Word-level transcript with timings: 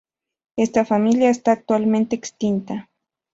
Esta 0.57 0.83
familia 0.83 1.29
está 1.29 1.51
actualmente 1.51 2.15
extinta. 2.15 2.89